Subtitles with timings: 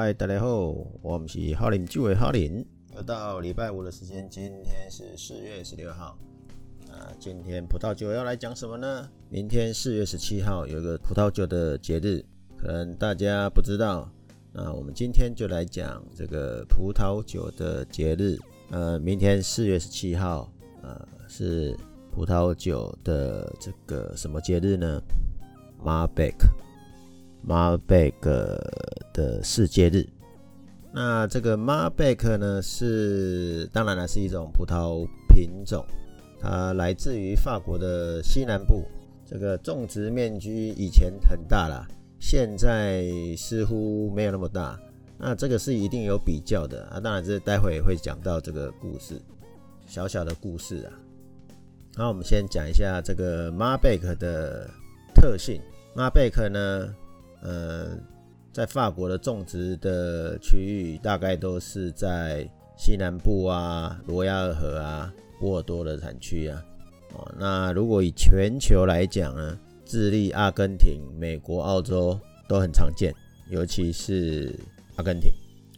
[0.00, 0.46] 嗨，大家好，
[1.02, 2.64] 我们是哈林酒的哈林。
[2.94, 6.16] 又到礼拜五的时间，今天是四月十六号。
[6.88, 9.10] 啊，今天葡萄酒要来讲什么呢？
[9.28, 12.24] 明天四月十七号有一个葡萄酒的节日，
[12.56, 14.08] 可能大家不知道。
[14.52, 18.38] 那我们今天就来讲这个葡萄酒的节日。
[18.70, 20.48] 呃，明天四月十七号，
[20.80, 21.76] 呃，是
[22.12, 25.02] 葡萄酒的这个什么节日呢？
[25.82, 26.46] 马贝克。
[27.40, 28.60] 马贝克
[29.18, 30.06] 的世界日，
[30.92, 35.04] 那这个马贝克呢，是当然了，是一种葡萄
[35.34, 35.84] 品种，
[36.38, 38.84] 它来自于法国的西南部。
[39.26, 41.84] 这个种植面积以前很大啦，
[42.20, 43.04] 现在
[43.36, 44.78] 似乎没有那么大。
[45.18, 49.20] 那这个是一定有比较的啊，当然这待会也会讲到这个故事，
[49.88, 50.94] 小小的故事啊。
[51.96, 54.70] 那我们先讲一下这个马贝克的
[55.12, 55.60] 特性。
[55.92, 56.94] 马贝克呢？
[57.40, 57.90] 呃，
[58.58, 62.44] 在法国的种植的区域，大概都是在
[62.76, 66.60] 西南部啊、罗亚尔河啊、波尔多的产区啊。
[67.14, 73.14] 哦，那如果以全球来讲呢，智利、阿根廷、美国、澳洲都很常见，
[73.48, 74.52] 尤其是
[74.96, 75.32] 阿根廷，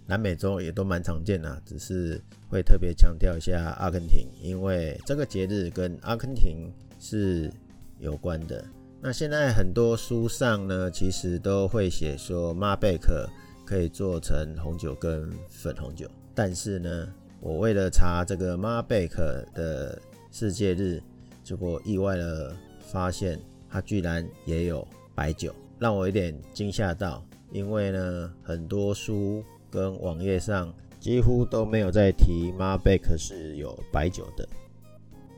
[0.07, 7.53] 南美洲也都蛮常见的，只是会特别强调一下阿根廷，因为这个节日跟阿根廷是
[7.99, 8.65] 有关的。
[9.03, 13.27] 那现在很多书上呢，其实都会写说马贝克
[13.65, 17.09] 可以做成红酒跟粉红酒，但是呢，
[17.41, 19.99] 我为了查这个马贝克的
[20.31, 21.03] 世界日，
[21.43, 34.47] 结果意外的发现它居然也有白酒，让我有点惊吓到，因为呢，很多书跟网页上几乎都没有在提马贝克是有白酒的。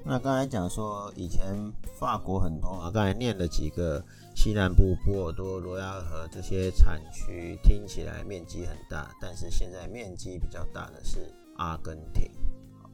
[0.05, 1.56] 那刚才讲说，以前
[1.98, 12.30] 法国很多啊，刚才念了几个西南部波尔多、罗亚尔河这些产区，听起来面积很大，但是现在面积比较大的是阿根廷。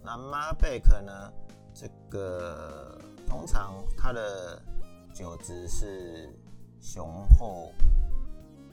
[0.04, 1.12] 那马贝克呢？
[1.74, 4.60] 这个通常它的
[5.14, 6.28] 酒质是
[6.80, 7.06] 雄
[7.38, 7.70] 厚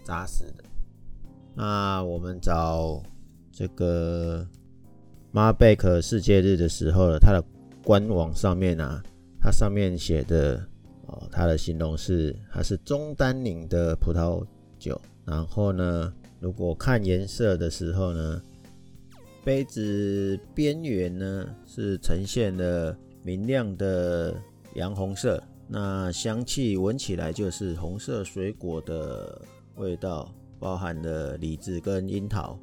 [0.03, 0.63] 扎实的。
[1.53, 2.99] 那我们找
[3.51, 4.43] 这个
[5.29, 7.43] 马贝克世界日的时候呢，它的
[7.85, 8.99] 官网上面啊，
[9.39, 10.57] 它上面写的
[11.05, 14.43] 哦，它的形容是它是中单宁的葡萄
[14.79, 14.99] 酒。
[15.23, 18.41] 然后呢，如果看颜色的时候呢，
[19.43, 24.33] 杯子边缘呢是呈现了明亮的
[24.73, 25.41] 洋红色。
[25.67, 29.39] 那香气闻起来就是红色水果的
[29.75, 32.57] 味道，包含了李子跟樱桃。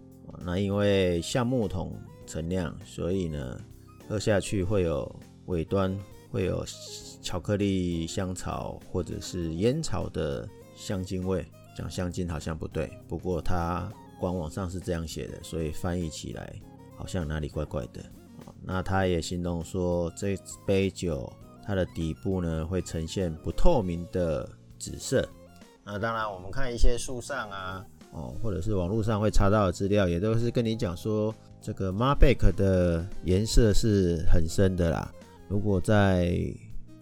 [0.45, 1.97] 那因为橡木桶
[2.27, 3.61] 陈酿，所以呢。
[4.09, 5.99] 喝下去会有尾端
[6.31, 6.65] 会有
[7.23, 11.45] 巧克力香草或者是烟草的香精味，
[11.77, 16.53] 讲香精好像不对，不过它官网上是这样写的，所以翻译起来
[16.97, 18.03] 好像哪里怪怪的。
[18.63, 20.37] 那他也形容说这
[20.67, 21.33] 杯酒
[21.65, 24.49] 它的底部呢会呈现不透明的
[24.79, 25.27] 紫色。
[25.85, 31.35] 那当然我们看一些书上啊，哦或者是网络上会查到的资料，也都是跟你讲说。
[31.63, 35.09] 这个马贝克的颜色是很深的啦。
[35.49, 36.37] 如果在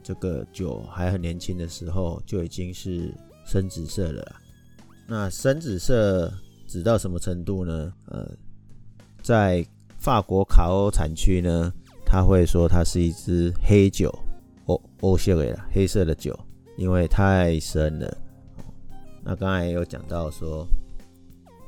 [0.02, 3.10] 这个酒还很年轻的时候，就已经是
[3.46, 4.40] 深紫色了啦。
[5.06, 6.30] 那深紫色
[6.66, 7.90] 紫到什么程度呢？
[8.08, 8.30] 呃，
[9.22, 9.64] 在
[9.96, 11.72] 法国卡欧产区呢，
[12.04, 14.14] 他会说它是一支黑酒，
[14.66, 16.38] 欧欧色的黑色的酒，
[16.76, 18.14] 因为太深了。
[19.24, 20.66] 那刚才也有讲到说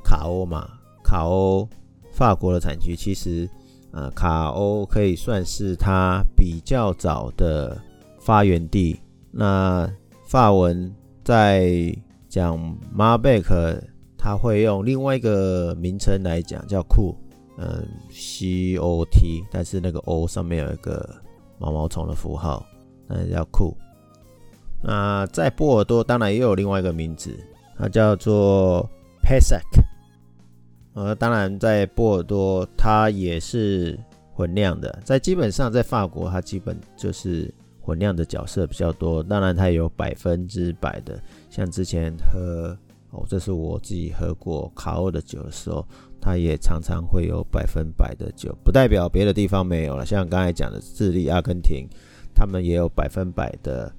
[0.03, 0.69] 卡欧嘛，
[1.03, 1.67] 卡欧。
[2.13, 3.49] 法国的产区其实，
[3.91, 7.75] 呃，卡欧可以算是它比较早的
[8.19, 8.99] 发源地。
[9.31, 9.91] 那
[10.23, 10.93] 法文
[11.23, 11.93] 在
[12.29, 12.57] 讲
[12.93, 13.75] 马贝克，
[14.15, 17.15] 它会用另外一个名称来讲，叫库，
[17.57, 21.07] 嗯，C O T，但是那个 O 上面有一个
[21.57, 22.63] 毛毛虫的符号，
[23.07, 23.75] 那叫库。
[24.83, 27.35] 那在波尔多当然也有另外一个名字，
[27.77, 28.87] 它叫做
[29.23, 29.82] Pessac。
[30.93, 33.99] 呃，当然，在波尔多它也是
[34.31, 37.51] 混酿的，在基本上在法国它基本就是
[37.81, 39.23] 混酿的角色比较多。
[39.23, 41.19] 当然，它有百分之百的，
[41.49, 42.77] 像之前喝
[43.09, 45.83] 哦，这是我自己喝过卡欧的酒的时候，
[46.21, 50.05] 它也常常会有百分百的酒，不代表别的地方没有了。
[50.05, 51.87] 像刚才讲的智利、阿根廷，
[52.35, 53.91] 他们也有百分百的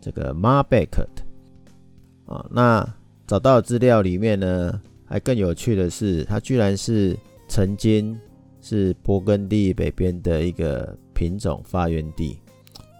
[0.00, 2.44] 这个马贝克的啊。
[2.50, 2.84] 那
[3.24, 4.80] 找到资料里面呢？
[5.10, 7.18] 还更有趣的是，它居然是
[7.48, 8.16] 曾经
[8.60, 12.38] 是勃艮第北边的一个品种发源地，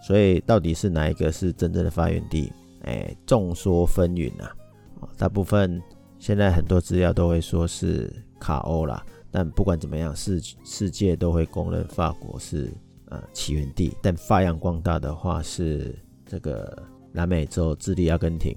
[0.03, 2.53] 所以到底是哪一个是真正的发源地？
[2.83, 4.53] 哎，众说纷纭啊！
[5.17, 5.81] 大部分
[6.19, 9.07] 现在很多资料都会说是卡欧啦。
[9.31, 12.73] 但不管怎么样，世世界都会公认法国是
[13.05, 13.97] 呃起源地。
[14.03, 15.97] 但发扬光大的话是
[16.27, 18.57] 这个南美洲智利、阿根廷。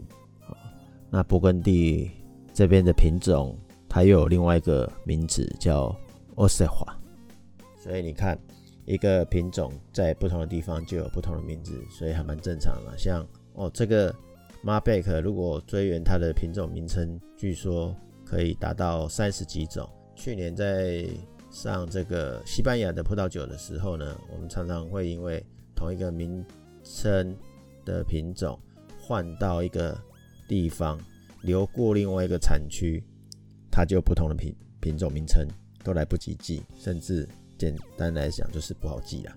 [1.12, 2.10] 那勃艮第
[2.54, 3.58] 这边的品种，
[3.90, 5.96] 它又有另外一个名字叫
[6.36, 6.86] 奥塞华。
[7.76, 8.40] 所以你看，
[8.86, 12.98] 一个品种在不同的地方就有不同的名字，所以还蛮正常的。
[12.98, 14.14] 像哦，这个
[14.62, 19.90] 马贝克，如果追源它的品种名称，据说可以达到三十几种。
[20.16, 21.06] 去年在
[21.50, 25.44] 上这个西班牙的葡萄酒的时候呢，我们常常会因为
[25.76, 26.46] 同一个名
[26.84, 27.36] 称
[27.84, 28.58] 的品种
[29.02, 29.98] 换到一个
[30.48, 31.00] 地方，
[31.44, 33.04] 流过另外一个产区，
[33.70, 35.48] 它就不同的品品种名称
[35.84, 39.36] 都来不及记，甚至简单来讲就是不好记了。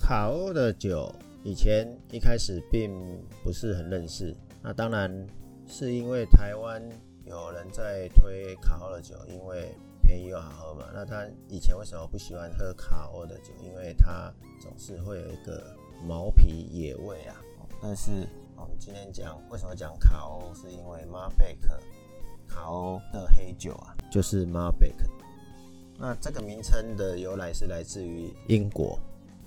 [0.00, 2.92] 卡欧的酒以前一开始并
[3.42, 5.26] 不是很认识，那当然
[5.66, 6.82] 是因为台湾
[7.24, 9.72] 有人在推卡欧的酒，因为。
[10.06, 10.90] 便宜又好喝嘛？
[10.92, 13.54] 那他以前为什么不喜欢喝卡欧的酒？
[13.64, 14.30] 因为它
[14.60, 15.74] 总是会有一个
[16.06, 17.40] 毛皮野味啊。
[17.80, 21.78] 但是我们今天讲为什么讲卡欧，是因为马贝克
[22.46, 25.04] 卡欧的黑酒啊，就是马贝克。
[25.98, 28.98] 那这个名称的由来是来自于英国，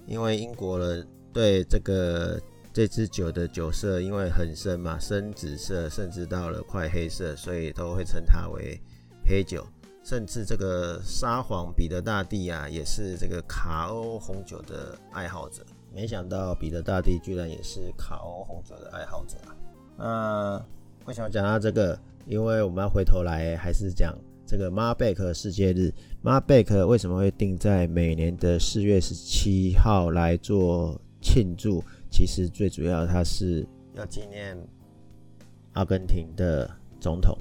[0.06, 2.40] 因为英国人对这个
[2.74, 8.80] 这支酒的酒色因为很深嘛，深紫色，甚至到了快黑色，所以都会称它为
[9.26, 9.66] 黑酒。
[10.04, 15.66] 甚至这个沙皇彼得大帝啊，也是这个卡欧红酒的爱好者。
[15.98, 19.36] 没想到彼得大帝居然也是卡欧红酒的爱好者
[19.98, 20.64] 啊！
[20.64, 20.66] 那
[21.08, 22.00] 为什么讲到这个？
[22.28, 24.16] 因为我们要回头来，还是讲
[24.46, 25.92] 这个马贝克世界日。
[26.22, 31.84] 马贝克为什么会定在每年的四月十七号来做庆祝？
[32.12, 34.56] 其实最主要，它是要纪念
[35.74, 37.36] 阿根廷的总统。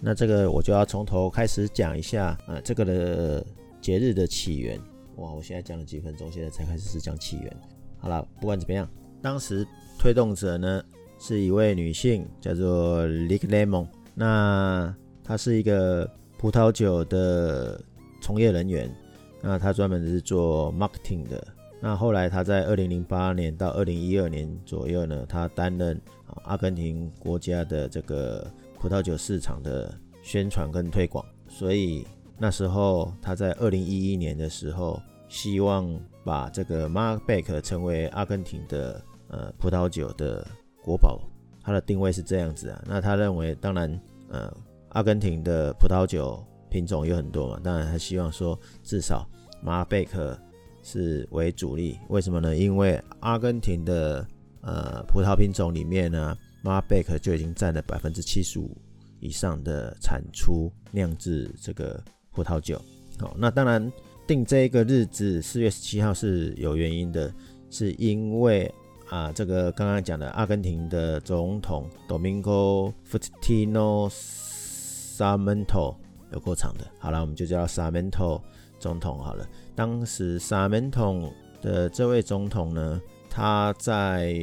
[0.00, 3.44] 那这个我就要从头开始讲一下啊，这个的
[3.80, 4.78] 节日的起源。
[5.16, 7.56] 哇，我现在讲了几分钟，现在才开始是讲起源。
[8.02, 8.86] 好了，不管怎么样，
[9.22, 9.64] 当时
[9.96, 10.82] 推动者呢
[11.20, 13.86] 是一位女性，叫做 Lick Lemon。
[14.12, 17.80] 那她是一个葡萄酒的
[18.20, 18.92] 从业人员，
[19.40, 21.46] 那她专门是做 marketing 的。
[21.80, 25.98] 那后来她在二零零八年到二零一二年左右呢，她担任
[26.42, 28.52] 阿根廷国家的这个。
[28.82, 32.04] 葡萄酒市场的宣传跟推广，所以
[32.36, 35.88] 那时候他在二零一一年的时候，希望
[36.24, 40.46] 把这个马贝克成为阿根廷的呃葡萄酒的
[40.82, 41.20] 国宝。
[41.62, 42.82] 它的定位是这样子啊。
[42.86, 44.52] 那他认为，当然呃
[44.90, 49.28] 阿根廷的葡萄酒品种有很多嘛，当然他希望说至少
[49.62, 50.38] 马贝克
[50.82, 51.98] 是为主力。
[52.08, 52.56] 为什么呢？
[52.56, 54.26] 因为阿根廷的
[54.60, 56.36] 呃葡萄品种里面呢。
[56.64, 58.70] 马贝克就已经占了百分之七十五
[59.18, 62.80] 以上的产出酿制这个葡萄酒。
[63.18, 63.92] 好，那当然
[64.32, 67.30] 定这个日子四月十七号是有原因的，
[67.68, 68.74] 是因为
[69.10, 75.94] 啊，这个刚刚讲的阿根廷的总统 Domingo f u t t i n o Sarmiento
[76.32, 76.86] 有过场的。
[76.98, 78.40] 好了，我们就叫 Sarmiento
[78.78, 79.46] 总统好了。
[79.74, 81.30] 当时 Sarmiento
[81.60, 84.34] 的这位总统呢，他在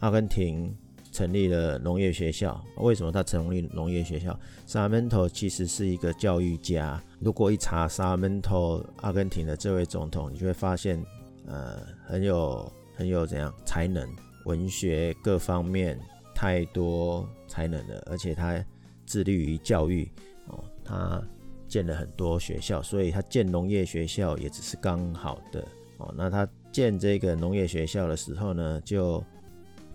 [0.00, 0.76] 阿根廷。
[1.14, 7.00] 成立了农业学校，为什么他成立农业学校？？Sarmiento 其实是一个教育家。
[7.20, 11.00] 如果一查 Sarmiento，阿根廷的这位总统，你就会发现，
[11.46, 14.04] 呃，很有很有怎样才能，
[14.44, 15.96] 文学各方面
[16.34, 18.62] 太多才能的，而且他
[19.06, 20.10] 致力于教育
[20.48, 21.22] 哦，他
[21.68, 25.64] 建了很多学校，所以他建农业学校也只是刚好的
[25.98, 26.12] 哦。
[26.18, 29.22] 那他建这个农业学校的时候呢，就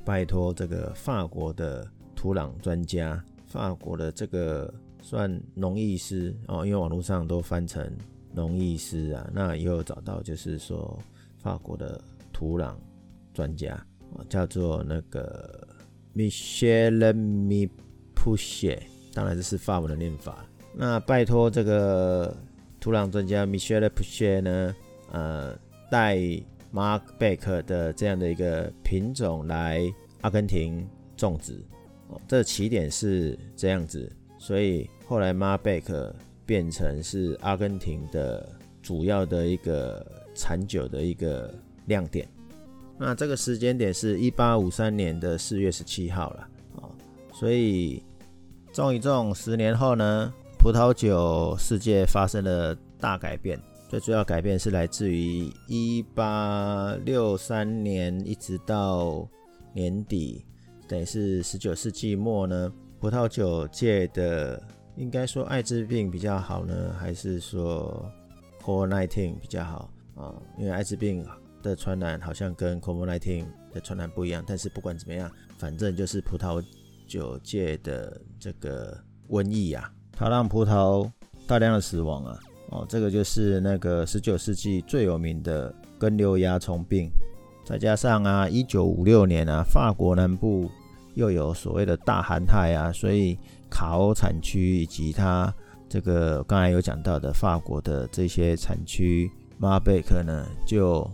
[0.06, 7.92] 拜托这个法国的土壤专家，法国的这个算农艺师哦，因为网络上都翻成
[8.34, 9.30] 农艺师啊。
[9.34, 10.98] 那也有找到，就是说
[11.38, 12.02] 法国的
[12.34, 12.76] 土壤
[13.34, 13.80] 专家，
[14.28, 15.68] 叫做那个
[16.16, 18.80] Michel m i p u c h e
[19.14, 20.46] 当然这是法文的念法。
[20.74, 22.36] 那拜托这个
[22.80, 24.76] 土壤专家 Michel m i p u c h e 呢，
[25.12, 25.56] 呃，
[25.92, 26.18] 带。
[26.74, 29.82] Mark Beck 的这样的一个品种来
[30.22, 31.64] 阿根廷种植，
[32.08, 36.14] 哦，这起点是这样子，所以后来 Mark Beck
[36.46, 38.48] 变成是阿根廷的
[38.82, 41.54] 主要的一个产酒的一个
[41.86, 42.28] 亮点。
[42.98, 46.90] 那这个时间点是一八五三年的四月十七号了，啊，
[47.32, 48.04] 所以
[48.74, 53.60] 种一种，十年后呢，葡萄酒世界发生了大改变。
[53.90, 59.28] 最主要改变是来自于一八六三年一直到
[59.74, 60.46] 年底，
[60.88, 64.62] 等于是十九世纪末呢，葡萄酒界的
[64.96, 68.08] 应该说艾滋病比较好呢，还是说
[68.62, 70.36] COVID-19 比较好啊？
[70.60, 71.26] 因为艾滋病
[71.64, 76.64] 的传染好像跟 COVID-19 的传染不一样，但是不管怎么样，反正就是葡萄
[77.08, 78.96] 酒界的这个
[79.30, 81.10] 瘟疫啊，它让葡萄
[81.48, 82.40] 大量的死亡啊。
[82.72, 87.10] 哦，这个就是那个十九世纪最有名的根瘤蚜虫病，
[87.66, 90.70] 再加上啊，一九五六年啊，法国南部
[91.16, 93.38] 又有所谓的大寒害啊，所以
[93.72, 95.52] 卡欧产区以及它
[95.90, 101.10] 这个刚才有讲到的法国的这些产区，马贝克呢就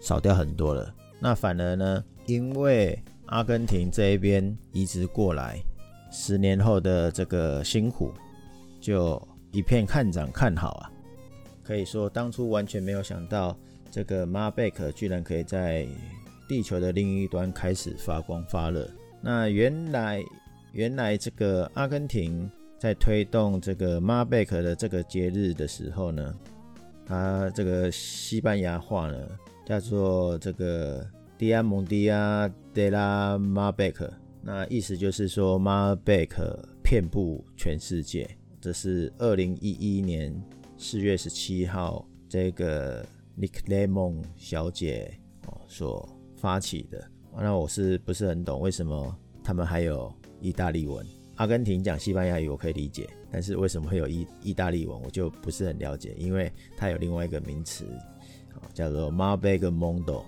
[0.00, 0.94] 少掉很多了。
[1.18, 5.60] 那反而呢，因为阿根廷这一边移植过来，
[6.12, 8.12] 十年后的这个辛苦，
[8.80, 10.91] 就一片看涨看好啊。
[11.72, 13.56] 可以说，当初完全没有想到，
[13.90, 15.88] 这个马贝克居然可以在
[16.46, 18.86] 地球的另一端开始发光发热。
[19.22, 20.22] 那原来，
[20.72, 26.34] 原来这个阿根廷在推动这个马贝克的这个节日的时候呢，
[27.06, 29.26] 它这个西班牙话呢
[29.64, 31.02] 叫做这个
[31.38, 34.12] 迪亚蒙迪亚德拉马贝克，
[34.42, 38.28] 那意思就是说马贝克遍布全世界。
[38.60, 40.38] 这是二零一一年。
[40.82, 43.06] 四月十七号，这个
[43.38, 47.08] Nick Lemon 小姐哦所发起的，
[47.38, 51.06] 那我是不是很懂为什么他们还有意大利文？
[51.36, 57.86] 阿根廷讲西班牙语我可以理解，但是为什么会有意意大利文，我就不是很了解，因为它有另外一个名词
[58.74, 60.24] 叫做 Marbeg Mondo，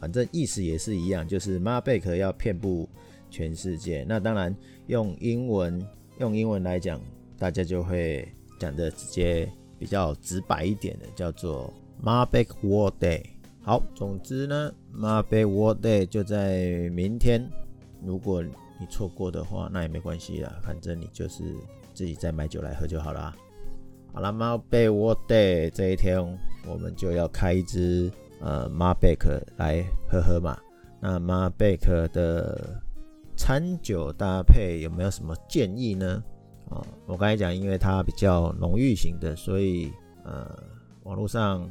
[0.00, 2.88] 反正意思也是一样，就是 Marbeg 要遍布
[3.30, 4.04] 全世界。
[4.08, 4.54] 那当然
[4.88, 5.80] 用英文
[6.18, 7.00] 用英文来讲，
[7.38, 8.26] 大家就会
[8.58, 9.48] 讲的直接。
[9.82, 11.68] 比较直白一点的叫做
[12.00, 13.20] Marbeck World Day。
[13.64, 17.50] 好，总之呢，Marbake World Day 就在明天。
[18.00, 21.42] 如果你错过的话，那也没关系啦，反正你就是
[21.94, 23.34] 自己再买酒来喝就好啦。
[24.12, 26.20] 好了，Marbake World Day 这一天，
[26.68, 28.08] 我们就要开一支
[28.40, 30.56] 呃 Marbeck 来喝喝嘛。
[31.00, 32.80] 那 Marbeck 的
[33.36, 36.22] 餐酒搭配有没有什么建议呢？
[36.72, 39.92] 啊，我刚才讲，因为它比较浓郁型的，所以
[40.24, 40.58] 呃，
[41.02, 41.68] 网络上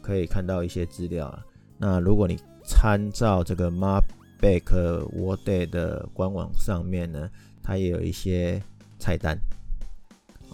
[0.00, 1.44] 可以看到一些资料啊。
[1.76, 4.00] 那如果你参照这个 m a r
[4.40, 4.76] b a k
[5.12, 7.28] World Day 的官网上面呢，
[7.62, 8.62] 它也有一些
[8.98, 9.36] 菜单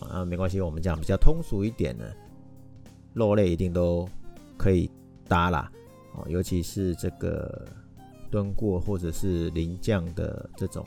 [0.01, 2.15] 啊，没关系，我们讲比较通俗一点的，
[3.13, 4.09] 肉类一定都
[4.57, 4.91] 可以
[5.29, 5.71] 搭啦，
[6.15, 7.67] 哦，尤其是这个
[8.31, 10.87] 炖过或者是淋酱的这种，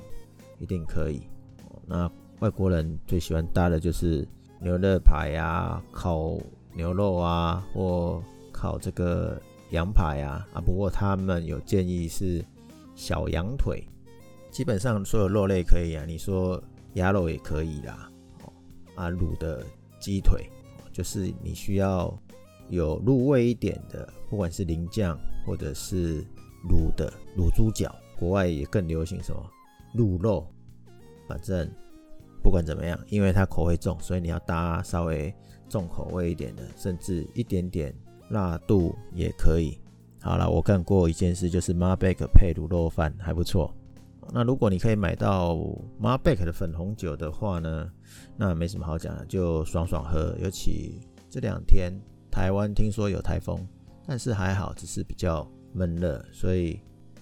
[0.60, 1.22] 一定可以。
[1.86, 4.28] 那外国人最喜欢搭的就是
[4.62, 6.38] 牛肋排啊，烤
[6.76, 9.42] 牛肉啊，或烤这个
[9.72, 10.62] 羊排啊啊。
[10.62, 12.46] 不过他们有建议是
[12.94, 13.84] 小羊腿，
[14.52, 16.06] 基本上所有肉类可以啊。
[16.06, 16.62] 你说
[16.94, 18.08] 鸭肉也可以啦，
[18.94, 19.66] 啊，卤的
[20.00, 20.48] 鸡腿，
[20.94, 22.16] 就是你需要
[22.70, 26.24] 有入味一点的，不管是淋酱或者是
[26.70, 29.44] 卤的卤猪脚，国外也更流行什么
[29.96, 30.48] 卤肉，
[31.28, 31.68] 反正。
[32.48, 35.36] 不管怎么样，因为它口味重，所以你要搭稍微
[35.68, 37.94] 重口味一点的，甚至一点点
[38.30, 39.78] 辣度也可以。
[40.22, 43.76] 好了，我干过一件事，就是 Marbake 配卤肉饭还不错。
[44.32, 45.58] 那如果你可以买到
[46.02, 47.92] Marbake 的粉红酒的话呢，
[48.38, 50.34] 那没什么好讲的，就爽爽喝。
[50.42, 51.92] 尤其这两天
[52.32, 53.60] 台湾听说有台风，
[54.08, 56.80] 但是还好，只是比较闷热，所以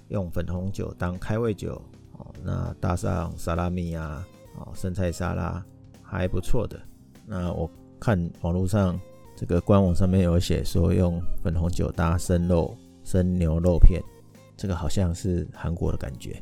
[0.09, 2.31] 用粉红酒当开胃酒哦。
[2.43, 4.23] 那搭上沙拉米啊。
[4.57, 5.63] 哦，生菜沙拉
[6.01, 6.79] 还不错的。
[7.25, 7.69] 那我
[7.99, 8.99] 看网络上
[9.35, 14.01] 这个官网上面有写说用粉红酒搭生肉、生牛肉片，
[14.55, 16.41] 这个好像是韩国的感觉。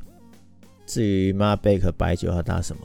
[0.86, 2.84] 至于 Marbake 白酒要搭什么？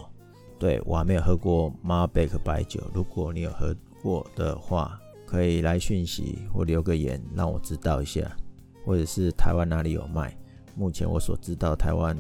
[0.59, 2.81] 对我还没有喝过 Marbake 白酒。
[2.95, 8.37] 如果你有喝过的话，可以来讯息或留个言让我知道一下，
[8.85, 10.37] 或者是台湾哪里有卖。
[10.75, 12.17] 目前我所知道台湾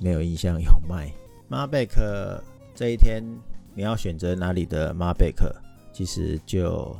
[0.00, 1.12] 没有印象有卖。
[1.48, 2.42] 马贝克
[2.74, 3.22] 这一天，
[3.72, 5.54] 你要选择哪里的马贝克，
[5.92, 6.94] 其实就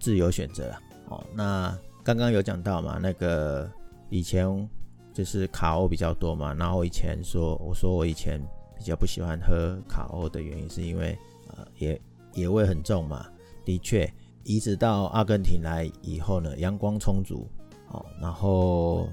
[0.00, 0.74] 自由选择
[1.08, 1.24] 哦。
[1.32, 3.70] 那刚刚有讲到嘛，那个
[4.10, 4.68] 以前
[5.14, 8.40] 就是卡欧比较多嘛，然后以前说我说我以前
[8.76, 11.16] 比较不喜欢喝卡欧的原因，是因为
[11.46, 12.00] 呃野
[12.34, 13.26] 野味很重嘛。
[13.64, 17.48] 的确，移植到阿根廷来以后呢，阳光充足
[17.92, 19.08] 哦，然后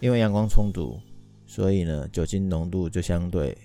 [0.00, 0.98] 因为阳光充足。
[1.50, 3.58] 所以呢，酒精浓度就相对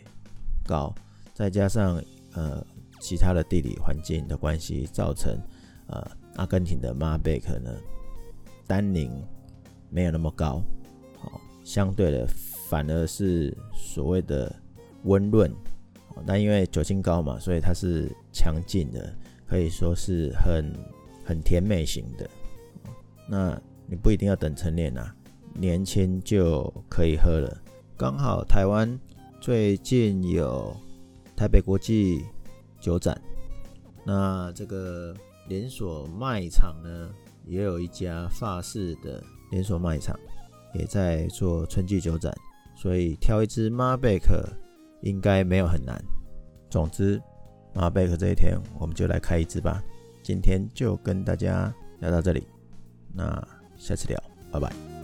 [0.65, 0.91] 高，
[1.35, 2.65] 再加上呃
[2.99, 5.37] 其他的地理环境的关系，造成
[5.85, 6.03] 呃
[6.35, 7.71] 阿根廷的马贝克呢
[8.65, 9.11] 单宁
[9.91, 10.63] 没有那么高，
[11.19, 12.27] 好，相对的
[12.67, 14.51] 反而是所谓的
[15.03, 15.53] 温润
[16.25, 19.15] 那因为酒精高嘛，所以它是强劲的，
[19.45, 20.73] 可以说是很
[21.23, 22.27] 很甜美型的。
[23.29, 25.15] 那你不一定要等成年啊，
[25.53, 27.61] 年轻就可以喝了。
[27.97, 28.99] 刚好台湾
[29.39, 30.75] 最近有
[31.33, 32.25] 台北国际
[32.81, 33.19] 酒展，
[34.03, 35.15] 那这个
[35.47, 37.09] 连锁卖场呢，
[37.45, 40.19] 也有一家法式的连锁卖场
[40.73, 42.35] 也在做春季酒展，
[42.75, 44.45] 所以挑一支马贝克
[45.01, 45.97] 应该没有很难。
[46.69, 47.21] 总之，
[47.73, 49.81] 马贝克这一天我们就来开一支吧。
[50.21, 52.45] 今天就跟大家聊到这里，
[53.13, 53.25] 那
[53.77, 54.21] 下次聊，
[54.51, 54.94] 拜拜。